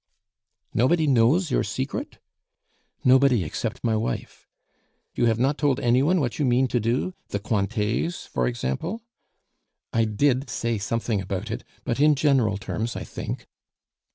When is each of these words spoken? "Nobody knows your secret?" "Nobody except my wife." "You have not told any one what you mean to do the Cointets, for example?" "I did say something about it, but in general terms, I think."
"Nobody 0.73 1.05
knows 1.05 1.51
your 1.51 1.63
secret?" 1.63 2.17
"Nobody 3.03 3.43
except 3.43 3.83
my 3.83 3.95
wife." 3.95 4.47
"You 5.13 5.27
have 5.27 5.37
not 5.37 5.59
told 5.59 5.79
any 5.79 6.01
one 6.01 6.19
what 6.19 6.39
you 6.39 6.43
mean 6.45 6.67
to 6.69 6.79
do 6.79 7.13
the 7.27 7.37
Cointets, 7.37 8.25
for 8.25 8.47
example?" 8.47 9.03
"I 9.93 10.05
did 10.05 10.49
say 10.49 10.79
something 10.79 11.21
about 11.21 11.51
it, 11.51 11.63
but 11.83 11.99
in 11.99 12.15
general 12.15 12.57
terms, 12.57 12.95
I 12.95 13.03
think." 13.03 13.45